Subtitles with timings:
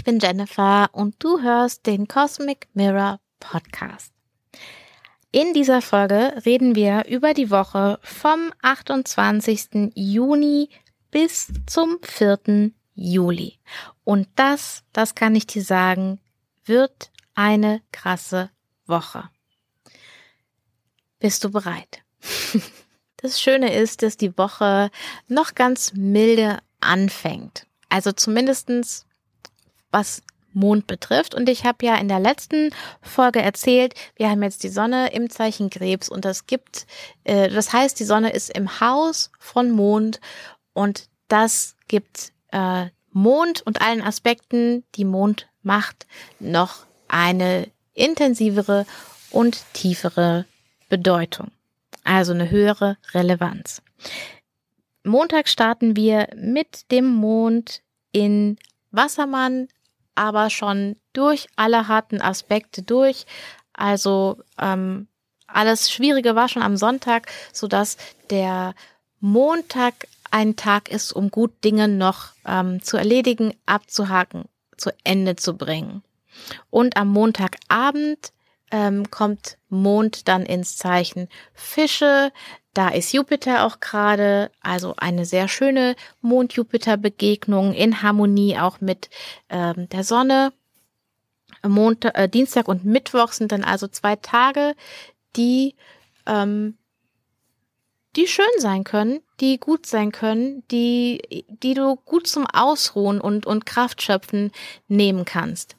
[0.00, 4.14] ich bin Jennifer und du hörst den Cosmic Mirror Podcast.
[5.30, 9.92] In dieser Folge reden wir über die Woche vom 28.
[9.94, 10.70] Juni
[11.10, 12.70] bis zum 4.
[12.94, 13.58] Juli.
[14.02, 16.18] Und das, das kann ich dir sagen,
[16.64, 18.48] wird eine krasse
[18.86, 19.28] Woche.
[21.18, 22.02] Bist du bereit?
[23.22, 24.90] Das Schöne ist, dass die Woche
[25.28, 27.66] noch ganz milde anfängt.
[27.90, 29.04] Also zumindestens
[29.90, 30.22] was
[30.52, 31.34] Mond betrifft.
[31.34, 32.70] Und ich habe ja in der letzten
[33.02, 36.86] Folge erzählt, wir haben jetzt die Sonne im Zeichen Krebs und das gibt,
[37.24, 40.20] äh, das heißt, die Sonne ist im Haus von Mond
[40.72, 46.06] und das gibt äh, Mond und allen Aspekten, die Mond macht,
[46.38, 48.86] noch eine intensivere
[49.30, 50.46] und tiefere
[50.88, 51.50] Bedeutung.
[52.04, 53.82] Also eine höhere Relevanz.
[55.04, 57.82] Montag starten wir mit dem Mond
[58.12, 58.58] in
[58.90, 59.68] Wassermann,
[60.20, 63.24] aber schon durch alle harten Aspekte durch.
[63.72, 65.08] Also ähm,
[65.46, 67.96] alles Schwierige war schon am Sonntag, so dass
[68.28, 68.74] der
[69.20, 74.44] Montag ein Tag ist, um gut Dinge noch ähm, zu erledigen, abzuhaken,
[74.76, 76.02] zu Ende zu bringen.
[76.68, 78.32] Und am Montagabend
[78.70, 82.32] ähm, kommt Mond dann ins Zeichen Fische.
[82.74, 89.10] Da ist Jupiter auch gerade, also eine sehr schöne Mond-Jupiter-Begegnung in Harmonie auch mit
[89.48, 90.52] ähm, der Sonne.
[91.66, 94.74] Montag, äh, Dienstag und Mittwoch sind dann also zwei Tage,
[95.36, 95.74] die
[96.26, 96.78] ähm,
[98.16, 103.46] die schön sein können, die gut sein können, die, die du gut zum Ausruhen und,
[103.46, 104.50] und Kraft schöpfen
[104.88, 105.76] nehmen kannst.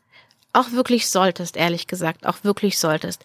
[0.53, 3.23] Auch wirklich solltest, ehrlich gesagt, auch wirklich solltest.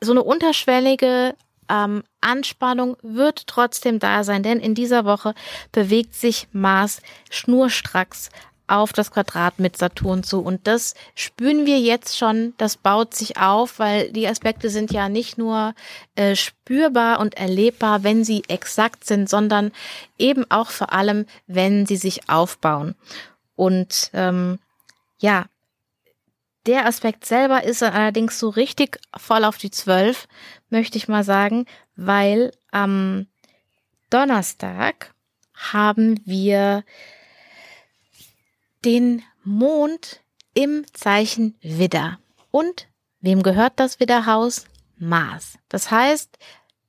[0.00, 1.34] So eine unterschwellige
[1.68, 5.34] ähm, Anspannung wird trotzdem da sein, denn in dieser Woche
[5.72, 8.30] bewegt sich Mars schnurstracks
[8.68, 10.40] auf das Quadrat mit Saturn zu.
[10.40, 15.08] Und das spüren wir jetzt schon, das baut sich auf, weil die Aspekte sind ja
[15.08, 15.74] nicht nur
[16.16, 19.72] äh, spürbar und erlebbar, wenn sie exakt sind, sondern
[20.18, 22.96] eben auch vor allem, wenn sie sich aufbauen.
[23.54, 24.58] Und ähm,
[25.18, 25.46] ja,
[26.66, 30.28] der Aspekt selber ist allerdings so richtig voll auf die Zwölf,
[30.68, 33.26] möchte ich mal sagen, weil am
[34.10, 35.14] Donnerstag
[35.54, 36.84] haben wir
[38.84, 40.20] den Mond
[40.54, 42.18] im Zeichen Widder.
[42.50, 42.88] Und
[43.20, 44.66] wem gehört das Widderhaus?
[44.98, 45.58] Mars.
[45.68, 46.38] Das heißt,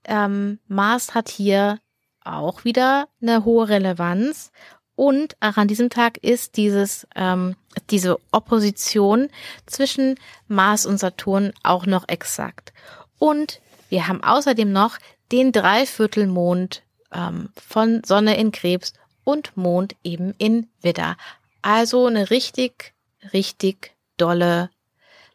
[0.06, 1.80] ähm, Mars hat hier
[2.24, 4.52] auch wieder eine hohe Relevanz.
[4.96, 7.56] Und auch an diesem Tag ist dieses, ähm,
[7.90, 9.30] diese Opposition
[9.66, 10.16] zwischen
[10.48, 12.74] Mars und Saturn auch noch exakt.
[13.20, 14.98] Und wir haben außerdem noch
[15.32, 18.94] den Dreiviertelmond ähm, von Sonne in Krebs
[19.24, 21.18] und Mond eben in Widder.
[21.62, 22.94] Also eine richtig,
[23.34, 24.70] richtig dolle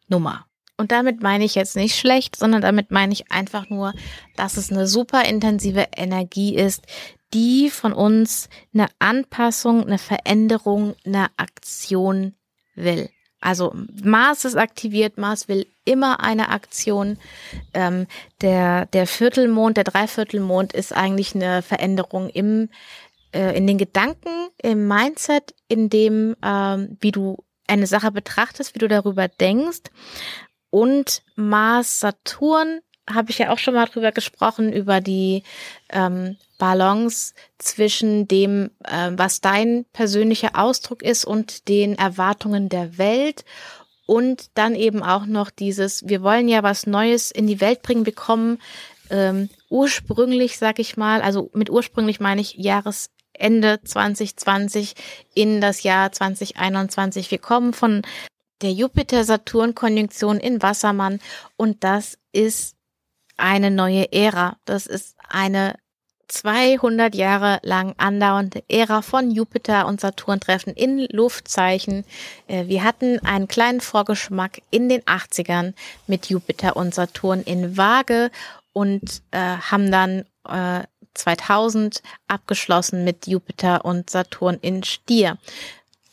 [0.09, 0.47] Nummer.
[0.77, 3.93] Und damit meine ich jetzt nicht schlecht, sondern damit meine ich einfach nur,
[4.37, 6.83] dass es eine super intensive Energie ist,
[7.34, 12.34] die von uns eine Anpassung, eine Veränderung, eine Aktion
[12.75, 13.09] will.
[13.41, 17.19] Also Mars ist aktiviert, Mars will immer eine Aktion.
[17.75, 18.06] Ähm,
[18.41, 22.69] der, der Viertelmond, der Dreiviertelmond ist eigentlich eine Veränderung im
[23.32, 28.78] äh, in den Gedanken, im Mindset, in dem, ähm, wie du eine Sache betrachtest, wie
[28.78, 29.91] du darüber denkst.
[30.72, 32.81] Und Mars, Saturn,
[33.12, 35.43] habe ich ja auch schon mal drüber gesprochen, über die
[35.91, 43.44] ähm, Balance zwischen dem, äh, was dein persönlicher Ausdruck ist und den Erwartungen der Welt.
[44.06, 48.05] Und dann eben auch noch dieses, wir wollen ja was Neues in die Welt bringen,
[48.05, 48.58] bekommen
[49.11, 54.94] ähm, ursprünglich, sag ich mal, also mit ursprünglich meine ich Jahres Ende 2020
[55.35, 57.31] in das Jahr 2021.
[57.31, 58.02] Wir kommen von
[58.62, 61.20] der Jupiter-Saturn-Konjunktion in Wassermann
[61.56, 62.76] und das ist
[63.37, 64.56] eine neue Ära.
[64.64, 65.75] Das ist eine
[66.29, 72.05] 200 Jahre lang andauernde Ära von Jupiter und Saturn-Treffen in Luftzeichen.
[72.47, 75.75] Äh, wir hatten einen kleinen Vorgeschmack in den 80ern
[76.06, 78.31] mit Jupiter und Saturn in Waage
[78.73, 85.37] und äh, haben dann äh, 2000 abgeschlossen mit Jupiter und Saturn in Stier.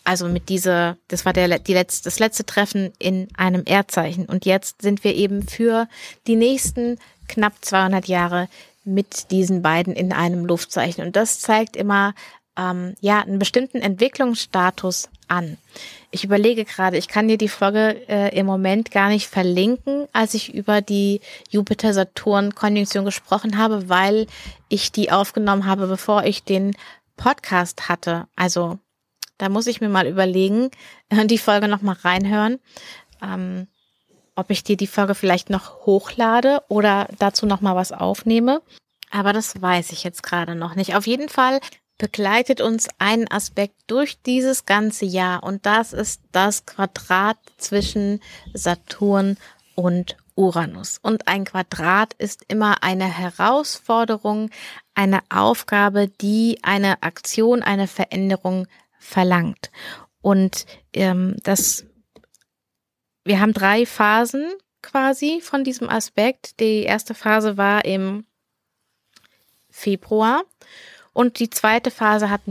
[0.09, 4.25] Also mit dieser, das war der, die letzte, das letzte Treffen in einem Erdzeichen.
[4.25, 5.87] Und jetzt sind wir eben für
[6.25, 6.97] die nächsten
[7.27, 8.49] knapp 200 Jahre
[8.83, 11.05] mit diesen beiden in einem Luftzeichen.
[11.05, 12.15] Und das zeigt immer,
[12.57, 15.57] ähm, ja, einen bestimmten Entwicklungsstatus an.
[16.09, 20.33] Ich überlege gerade, ich kann dir die Folge äh, im Moment gar nicht verlinken, als
[20.33, 21.21] ich über die
[21.51, 24.25] Jupiter-Saturn-Konjunktion gesprochen habe, weil
[24.69, 26.75] ich die aufgenommen habe, bevor ich den
[27.15, 28.25] Podcast hatte.
[28.35, 28.79] Also
[29.39, 30.69] Da muss ich mir mal überlegen,
[31.25, 32.59] die Folge nochmal reinhören,
[33.23, 33.67] ähm,
[34.35, 38.61] ob ich dir die Folge vielleicht noch hochlade oder dazu nochmal was aufnehme.
[39.09, 40.95] Aber das weiß ich jetzt gerade noch nicht.
[40.95, 41.59] Auf jeden Fall
[41.97, 48.21] begleitet uns ein Aspekt durch dieses ganze Jahr und das ist das Quadrat zwischen
[48.53, 49.37] Saturn
[49.75, 50.99] und Uranus.
[51.01, 54.49] Und ein Quadrat ist immer eine Herausforderung,
[54.95, 58.67] eine Aufgabe, die eine Aktion, eine Veränderung
[58.99, 59.71] verlangt.
[60.21, 61.85] Und ähm, das,
[63.23, 64.45] wir haben drei Phasen
[64.81, 66.59] quasi von diesem Aspekt.
[66.59, 68.25] Die erste Phase war im
[69.69, 70.43] Februar
[71.13, 72.41] und die zweite Phase hat,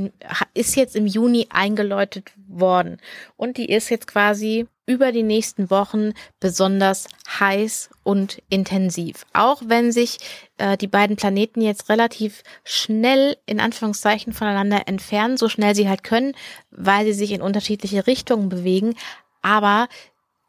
[0.54, 3.00] ist jetzt im Juni eingeläutet worden.
[3.36, 7.08] Und die ist jetzt quasi über die nächsten Wochen besonders
[7.38, 9.26] heiß und intensiv.
[9.34, 10.16] Auch wenn sich
[10.56, 16.04] äh, die beiden Planeten jetzt relativ schnell in Anführungszeichen voneinander entfernen, so schnell sie halt
[16.04, 16.32] können,
[16.70, 18.94] weil sie sich in unterschiedliche Richtungen bewegen.
[19.42, 19.88] Aber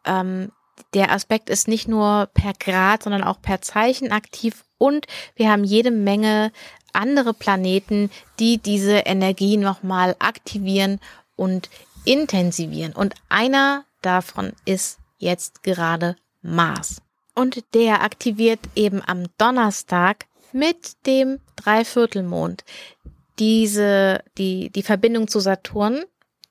[0.06, 0.54] ähm,
[0.94, 5.06] der Aspekt ist nicht nur per Grad, sondern auch per Zeichen aktiv und
[5.36, 6.54] wir haben jede Menge
[6.94, 8.10] andere Planeten,
[8.40, 11.02] die diese Energie nochmal aktivieren
[11.36, 11.70] und
[12.06, 12.94] intensivieren.
[12.94, 17.02] Und einer davon ist jetzt gerade Mars.
[17.36, 22.64] Und der aktiviert eben am Donnerstag mit dem Dreiviertelmond
[23.38, 26.04] diese, die, die Verbindung zu Saturn,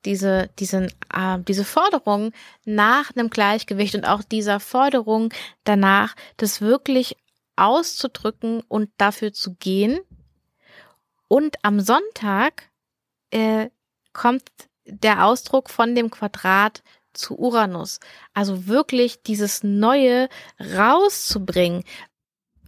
[0.04, 2.32] diese, diesen, äh, diese Forderung
[2.64, 5.34] nach einem Gleichgewicht und auch dieser Forderung
[5.64, 7.16] danach, das wirklich
[7.56, 9.98] auszudrücken und dafür zu gehen,
[11.28, 12.70] und am Sonntag
[13.30, 13.68] äh,
[14.14, 14.42] kommt
[14.86, 16.82] der Ausdruck von dem Quadrat
[17.18, 18.00] zu Uranus.
[18.32, 20.28] Also wirklich dieses Neue
[20.58, 21.84] rauszubringen.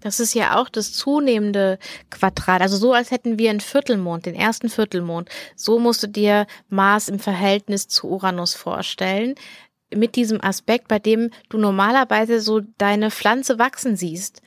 [0.01, 1.79] Das ist ja auch das zunehmende
[2.11, 2.63] Quadrat.
[2.63, 5.29] Also so, als hätten wir einen Viertelmond, den ersten Viertelmond.
[5.57, 9.35] So musst du dir Mars im Verhältnis zu Uranus vorstellen.
[9.95, 14.41] Mit diesem Aspekt, bei dem du normalerweise so deine Pflanze wachsen siehst.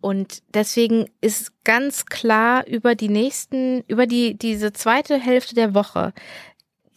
[0.00, 6.12] Und deswegen ist ganz klar über die nächsten, über die, diese zweite Hälfte der Woche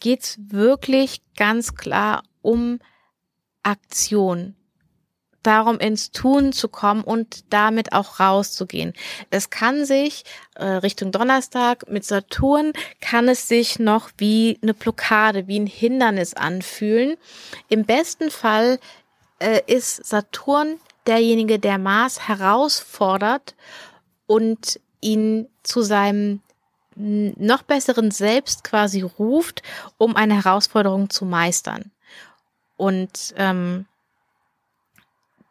[0.00, 2.80] geht's wirklich ganz klar um
[3.62, 4.56] Aktion.
[5.42, 8.92] Darum ins Tun zu kommen und damit auch rauszugehen.
[9.30, 10.24] Es kann sich
[10.54, 16.34] äh, Richtung Donnerstag mit Saturn kann es sich noch wie eine Blockade, wie ein Hindernis
[16.34, 17.16] anfühlen.
[17.68, 18.78] Im besten Fall
[19.40, 20.78] äh, ist Saturn
[21.08, 23.56] derjenige, der Mars herausfordert
[24.26, 26.40] und ihn zu seinem
[26.94, 29.62] noch besseren Selbst quasi ruft,
[29.98, 31.90] um eine Herausforderung zu meistern.
[32.76, 33.86] Und ähm,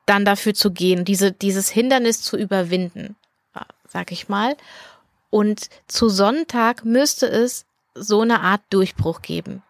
[0.06, 3.16] dann dafür zu gehen, diese, dieses Hindernis zu überwinden,
[3.88, 4.58] sag ich mal.
[5.30, 7.66] Und zu Sonntag müsste es
[7.96, 9.64] so eine Art Durchbruch geben.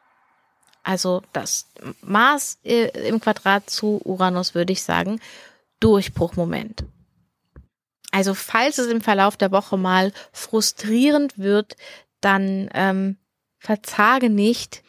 [0.84, 1.68] Also das
[2.02, 5.20] Mars äh, im Quadrat zu Uranus, würde ich sagen.
[5.80, 6.84] Durchbruchmoment.
[8.12, 11.78] Also falls es im Verlauf der Woche mal frustrierend wird,
[12.20, 13.18] dann ähm,
[13.60, 14.84] verzage nicht,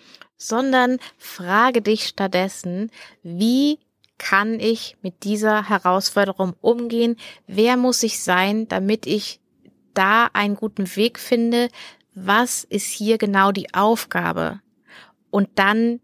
[0.47, 2.91] sondern frage dich stattdessen,
[3.23, 3.79] wie
[4.19, 7.17] kann ich mit dieser Herausforderung umgehen?
[7.47, 9.41] Wer muss ich sein, damit ich
[9.95, 11.69] da einen guten Weg finde?
[12.15, 14.61] Was ist hier genau die Aufgabe?
[15.31, 16.01] Und dann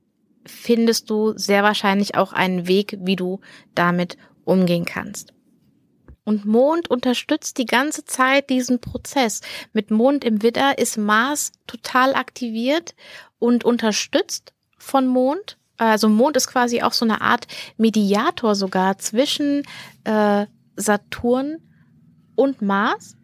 [0.47, 3.41] findest du sehr wahrscheinlich auch einen Weg, wie du
[3.75, 5.33] damit umgehen kannst.
[6.29, 9.41] Und Mond unterstützt die ganze Zeit diesen Prozess.
[9.73, 12.95] Mit Mond im Widder ist Mars total aktiviert
[13.39, 15.57] und unterstützt von Mond.
[15.79, 17.47] Also Mond ist quasi auch so eine Art
[17.79, 19.63] Mediator sogar zwischen
[20.05, 20.45] äh,
[20.77, 21.63] Saturn
[22.35, 23.17] und Mars,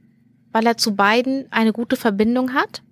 [0.53, 2.83] weil er zu beiden eine gute Verbindung hat.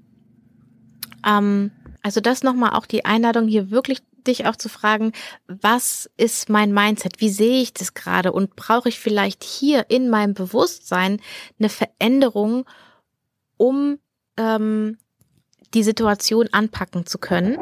[1.27, 1.71] Ähm,
[2.03, 5.13] also das nochmal auch die Einladung hier wirklich dich auch zu fragen,
[5.47, 7.21] was ist mein Mindset?
[7.21, 8.33] Wie sehe ich das gerade?
[8.33, 11.21] Und brauche ich vielleicht hier in meinem Bewusstsein
[11.59, 12.65] eine Veränderung,
[13.57, 13.99] um
[14.37, 14.99] ähm,
[15.75, 17.59] die Situation anpacken zu können?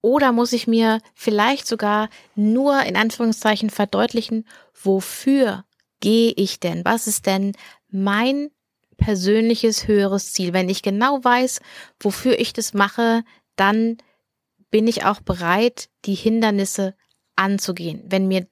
[0.00, 4.46] Oder muss ich mir vielleicht sogar nur in Anführungszeichen verdeutlichen,
[4.80, 5.64] wofür
[6.00, 6.84] gehe ich denn?
[6.84, 7.52] Was ist denn
[7.88, 8.50] mein
[8.96, 10.52] persönliches höheres Ziel?
[10.52, 11.60] Wenn ich genau weiß,
[11.98, 13.24] wofür ich das mache,
[13.56, 13.98] dann
[14.70, 16.94] bin ich auch bereit, die Hindernisse
[17.36, 18.46] anzugehen, wenn mir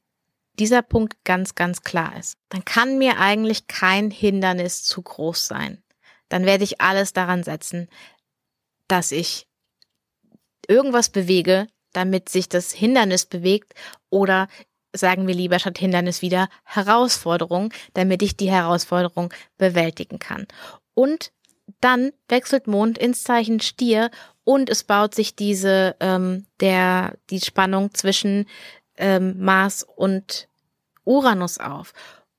[0.59, 2.39] dieser Punkt ganz, ganz klar ist.
[2.49, 5.83] Dann kann mir eigentlich kein Hindernis zu groß sein.
[6.29, 7.89] Dann werde ich alles daran setzen,
[8.89, 9.47] dass ich
[10.69, 13.75] irgendwas bewege, damit sich das Hindernis bewegt
[14.11, 14.49] oder
[14.93, 20.47] sagen wir lieber statt Hindernis wieder Herausforderung, damit ich die Herausforderung bewältigen kann.
[20.95, 21.33] Und
[21.81, 24.11] dann wechselt Mond ins Zeichen Stier
[24.45, 28.47] und es baut sich diese ähm, der die Spannung zwischen
[28.97, 30.49] ähm, Mars und
[31.05, 31.93] Uranus auf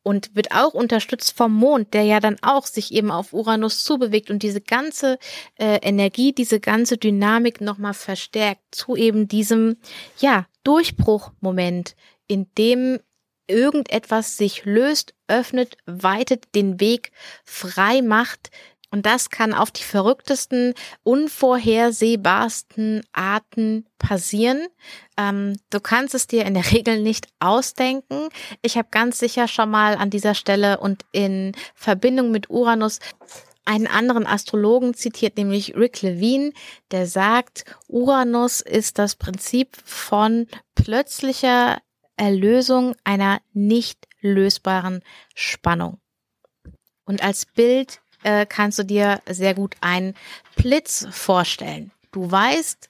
[0.06, 4.30] und wird auch unterstützt vom Mond, der ja dann auch sich eben auf Uranus zubewegt
[4.30, 5.18] und diese ganze
[5.58, 9.78] äh, Energie, diese ganze Dynamik nochmal verstärkt zu eben diesem
[10.20, 11.96] ja Durchbruchmoment,
[12.28, 13.00] in dem
[13.48, 17.12] irgendetwas sich löst, öffnet, weitet den Weg,
[17.44, 18.52] frei macht.
[18.96, 20.74] Und das kann auf die verrücktesten,
[21.04, 24.68] unvorhersehbarsten Arten passieren.
[25.18, 28.30] Ähm, du kannst es dir in der Regel nicht ausdenken.
[28.62, 33.00] Ich habe ganz sicher schon mal an dieser Stelle und in Verbindung mit Uranus
[33.66, 36.54] einen anderen Astrologen zitiert, nämlich Rick Levine,
[36.92, 41.80] der sagt, Uranus ist das Prinzip von plötzlicher
[42.16, 45.02] Erlösung einer nicht lösbaren
[45.34, 46.00] Spannung.
[47.06, 50.16] Und als Bild äh, kannst du dir sehr gut einen
[50.56, 51.92] Blitz vorstellen.
[52.12, 52.90] Du weißt,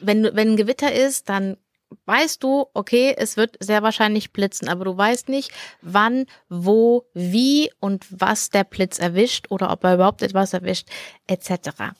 [0.00, 1.56] wenn, wenn ein Gewitter ist, dann
[2.04, 7.70] weißt du, okay, es wird sehr wahrscheinlich blitzen, aber du weißt nicht, wann, wo, wie
[7.80, 10.88] und was der Blitz erwischt oder ob er überhaupt etwas erwischt,
[11.26, 11.94] etc.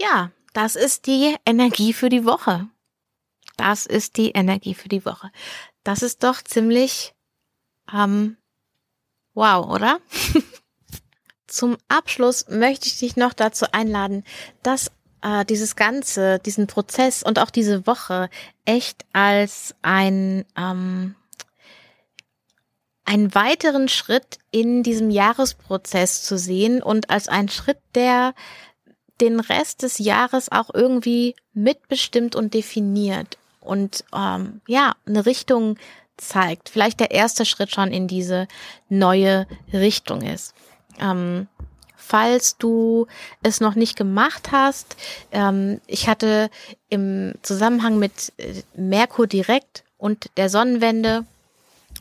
[0.00, 2.68] Ja, das ist die Energie für die Woche.
[3.56, 5.30] Das ist die Energie für die Woche.
[5.84, 7.14] Das ist doch ziemlich
[7.92, 8.38] ähm,
[9.34, 10.00] wow, oder?
[11.52, 14.24] Zum Abschluss möchte ich dich noch dazu einladen,
[14.62, 14.90] dass
[15.20, 18.30] äh, dieses Ganze, diesen Prozess und auch diese Woche
[18.64, 21.14] echt als ein ähm,
[23.04, 28.32] einen weiteren Schritt in diesem Jahresprozess zu sehen und als einen Schritt, der
[29.20, 35.76] den Rest des Jahres auch irgendwie mitbestimmt und definiert und ähm, ja, eine Richtung
[36.16, 36.70] zeigt.
[36.70, 38.48] Vielleicht der erste Schritt schon in diese
[38.88, 40.54] neue Richtung ist.
[40.98, 41.48] Ähm,
[41.96, 43.06] falls du
[43.42, 44.96] es noch nicht gemacht hast,
[45.30, 46.50] ähm, ich hatte
[46.88, 51.24] im Zusammenhang mit äh, Merkur direkt und der Sonnenwende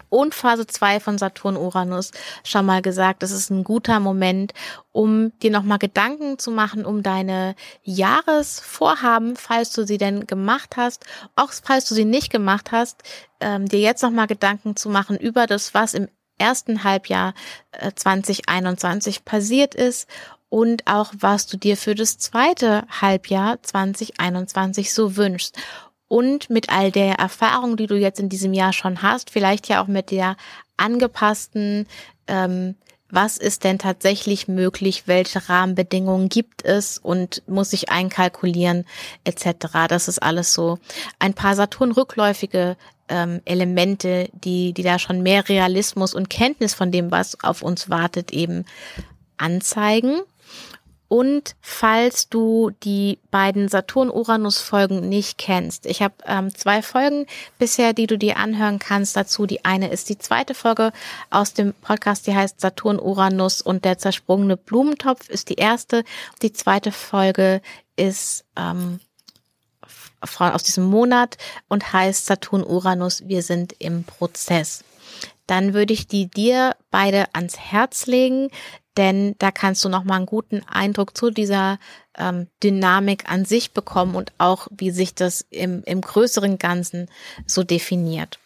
[0.09, 2.11] und Phase 2 von Saturn Uranus
[2.43, 4.53] schon mal gesagt, es ist ein guter Moment,
[4.91, 11.05] um dir nochmal Gedanken zu machen, um deine Jahresvorhaben, falls du sie denn gemacht hast,
[11.35, 13.03] auch falls du sie nicht gemacht hast,
[13.39, 16.09] ähm, dir jetzt nochmal Gedanken zu machen über das, was im
[16.41, 17.33] ersten Halbjahr
[17.71, 20.09] äh, 2021 passiert ist
[20.49, 25.55] und auch was du dir für das zweite Halbjahr 2021 so wünschst.
[26.09, 29.81] Und mit all der Erfahrung, die du jetzt in diesem Jahr schon hast, vielleicht ja
[29.81, 30.35] auch mit der
[30.75, 31.87] angepassten,
[32.27, 32.75] ähm,
[33.11, 38.85] was ist denn tatsächlich möglich, welche Rahmenbedingungen gibt es und muss ich einkalkulieren
[39.23, 39.87] etc.
[39.87, 40.79] Das ist alles so
[41.19, 42.77] ein paar Saturn-rückläufige
[43.09, 47.89] ähm, Elemente, die, die da schon mehr Realismus und Kenntnis von dem, was auf uns
[47.89, 48.65] wartet, eben
[49.37, 50.21] anzeigen.
[51.11, 57.25] Und falls du die beiden Saturn-Uranus-Folgen nicht kennst, ich habe ähm, zwei Folgen
[57.59, 59.45] bisher, die du dir anhören kannst dazu.
[59.45, 60.93] Die eine ist die zweite Folge
[61.29, 66.05] aus dem Podcast, die heißt Saturn-Uranus und der zersprungene Blumentopf ist die erste.
[66.43, 67.61] Die zweite Folge
[67.97, 69.01] ist ähm,
[70.39, 71.35] aus diesem Monat
[71.67, 74.85] und heißt Saturn-Uranus, wir sind im Prozess
[75.51, 78.49] dann würde ich die dir beide ans Herz legen
[78.97, 81.79] denn da kannst du nochmal einen guten Eindruck zu dieser
[82.17, 87.07] ähm, Dynamik an sich bekommen und auch, wie sich das im, im größeren Ganzen
[87.45, 88.37] so definiert.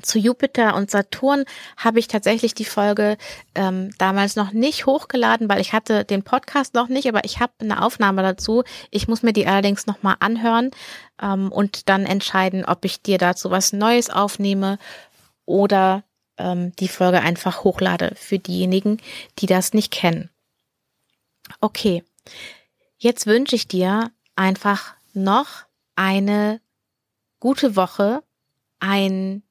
[0.00, 1.44] Zu Jupiter und Saturn
[1.76, 3.18] habe ich tatsächlich die Folge
[3.54, 7.52] ähm, damals noch nicht hochgeladen, weil ich hatte den Podcast noch nicht, aber ich habe
[7.60, 8.64] eine Aufnahme dazu.
[8.90, 10.70] Ich muss mir die allerdings nochmal anhören
[11.20, 14.78] ähm, und dann entscheiden, ob ich dir dazu was Neues aufnehme
[15.44, 16.02] oder
[16.40, 18.98] ähm, die Folge einfach hochlade für diejenigen,
[19.38, 20.30] die das nicht kennen.
[21.60, 22.04] Okay,
[22.98, 25.64] jetzt wünsche ich dir einfach noch
[25.96, 26.60] eine
[27.40, 28.22] gute Woche,
[28.78, 29.42] ein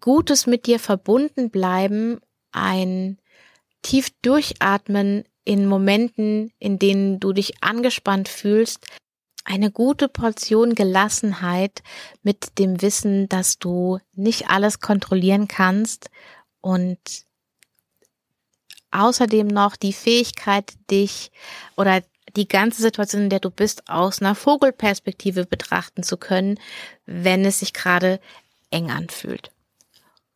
[0.00, 2.20] gutes mit dir verbunden bleiben,
[2.52, 3.18] ein
[3.82, 8.86] tief durchatmen in Momenten, in denen du dich angespannt fühlst,
[9.48, 11.82] eine gute Portion Gelassenheit
[12.22, 16.10] mit dem Wissen, dass du nicht alles kontrollieren kannst
[16.60, 16.98] und
[18.90, 21.30] außerdem noch die Fähigkeit, dich
[21.76, 22.02] oder
[22.36, 26.60] die ganze Situation, in der du bist, aus einer Vogelperspektive betrachten zu können,
[27.06, 28.20] wenn es sich gerade
[28.70, 29.50] eng anfühlt.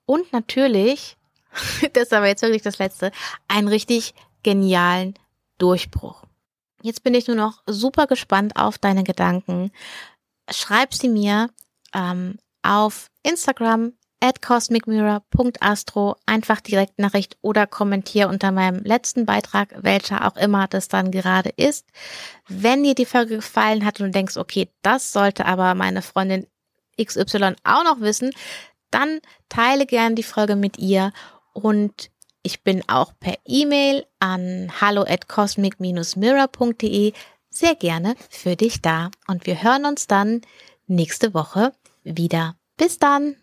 [0.06, 1.18] Und natürlich,
[1.92, 3.12] das ist aber jetzt wirklich das Letzte,
[3.46, 5.14] einen richtig genialen
[5.58, 6.24] Durchbruch.
[6.82, 9.70] Jetzt bin ich nur noch super gespannt auf deine Gedanken.
[10.50, 11.48] Schreib sie mir
[11.94, 20.36] ähm, auf Instagram at cosmicmirror.astro, einfach Direktnachricht oder kommentier unter meinem letzten Beitrag, welcher auch
[20.36, 21.86] immer das dann gerade ist.
[22.46, 26.46] Wenn dir die Folge gefallen hat und du denkst, okay, das sollte aber meine Freundin
[27.00, 28.30] XY auch noch wissen,
[28.90, 31.12] dann teile gern die Folge mit ihr
[31.52, 32.11] und
[32.42, 37.12] ich bin auch per E-Mail an hallo at cosmic-mirror.de
[37.50, 40.40] sehr gerne für dich da und wir hören uns dann
[40.86, 41.72] nächste Woche
[42.02, 42.56] wieder.
[42.76, 43.36] Bis dann!